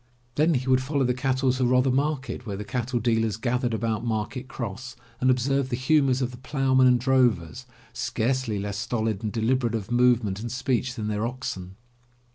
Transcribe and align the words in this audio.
Then 0.33 0.55
he 0.55 0.67
would 0.67 0.81
follow 0.81 1.03
the 1.03 1.13
cattle 1.13 1.51
to 1.53 1.63
Rother 1.63 1.91
Market, 1.91 2.47
where 2.47 2.57
the 2.57 2.63
cattle 2.63 2.99
dealers 2.99 3.37
gathered 3.37 3.71
about 3.71 4.03
Market 4.03 4.47
Cross, 4.47 4.95
and 5.19 5.29
observe 5.29 5.69
the 5.69 5.75
humors 5.75 6.23
of 6.23 6.31
the 6.31 6.37
ploughman 6.37 6.87
and 6.87 6.99
drovers, 6.99 7.67
scarcely 7.93 8.57
less 8.57 8.79
stolid 8.79 9.21
and 9.21 9.31
deliberate 9.31 9.75
of 9.75 9.91
movement 9.91 10.39
and 10.39 10.51
speech 10.51 10.95
than 10.95 11.07
their 11.07 11.27
oxen. 11.27 11.75